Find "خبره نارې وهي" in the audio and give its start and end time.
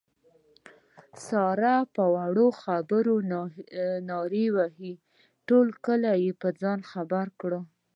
2.61-4.93